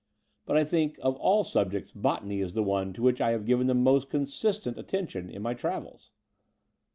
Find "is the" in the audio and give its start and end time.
2.41-2.63